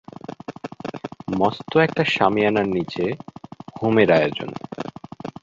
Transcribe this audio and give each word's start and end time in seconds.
মস্ত 1.37 1.71
একটা 1.77 2.03
শামিয়ানার 2.13 2.67
নীচে 2.67 3.05
হোমের 3.75 4.09
আয়োজন। 4.11 4.49